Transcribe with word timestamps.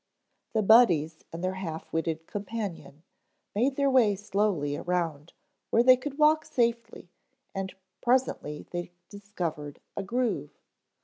The 0.53 0.63
Buddies 0.63 1.25
and 1.31 1.43
their 1.43 1.53
half 1.53 1.93
witted 1.93 2.25
companion 2.25 3.03
made 3.53 3.75
their 3.75 3.87
way 3.91 4.15
slowly 4.15 4.75
around 4.75 5.33
where 5.69 5.83
they 5.83 5.95
could 5.95 6.17
walk 6.17 6.43
safely 6.43 7.11
and 7.53 7.75
presently 8.01 8.65
they 8.71 8.93
discovered 9.11 9.79
a 9.95 10.01
groove. 10.01 10.57